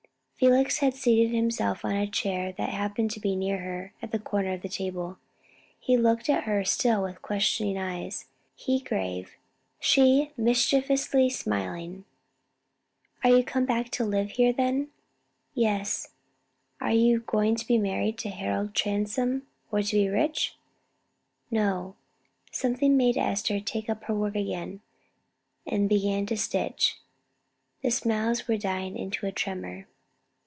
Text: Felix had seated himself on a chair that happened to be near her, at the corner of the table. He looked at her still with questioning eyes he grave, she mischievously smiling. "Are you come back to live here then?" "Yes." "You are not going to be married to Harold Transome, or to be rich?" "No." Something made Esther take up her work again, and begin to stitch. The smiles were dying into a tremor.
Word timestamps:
Felix 0.41 0.79
had 0.79 0.95
seated 0.95 1.35
himself 1.35 1.85
on 1.85 1.91
a 1.91 2.07
chair 2.07 2.51
that 2.53 2.69
happened 2.71 3.11
to 3.11 3.19
be 3.19 3.35
near 3.35 3.59
her, 3.59 3.93
at 4.01 4.11
the 4.11 4.17
corner 4.17 4.53
of 4.53 4.63
the 4.63 4.67
table. 4.69 5.19
He 5.79 5.95
looked 5.95 6.31
at 6.31 6.45
her 6.45 6.65
still 6.65 7.03
with 7.03 7.21
questioning 7.21 7.77
eyes 7.77 8.25
he 8.55 8.79
grave, 8.79 9.33
she 9.79 10.31
mischievously 10.35 11.29
smiling. 11.29 12.05
"Are 13.23 13.29
you 13.29 13.43
come 13.43 13.65
back 13.67 13.91
to 13.91 14.03
live 14.03 14.31
here 14.31 14.51
then?" 14.51 14.87
"Yes." 15.53 16.09
"You 16.81 16.87
are 16.87 17.17
not 17.19 17.27
going 17.27 17.55
to 17.57 17.67
be 17.67 17.77
married 17.77 18.17
to 18.17 18.29
Harold 18.29 18.73
Transome, 18.73 19.43
or 19.71 19.83
to 19.83 19.95
be 19.95 20.09
rich?" 20.09 20.57
"No." 21.51 21.95
Something 22.51 22.97
made 22.97 23.15
Esther 23.15 23.59
take 23.59 23.91
up 23.91 24.05
her 24.05 24.15
work 24.15 24.33
again, 24.33 24.81
and 25.67 25.87
begin 25.87 26.25
to 26.25 26.35
stitch. 26.35 26.97
The 27.83 27.91
smiles 27.91 28.47
were 28.47 28.57
dying 28.57 28.97
into 28.97 29.27
a 29.27 29.31
tremor. 29.31 29.85